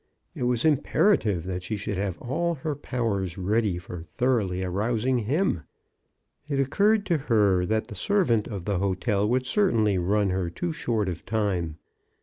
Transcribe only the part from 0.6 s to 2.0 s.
imperative that she should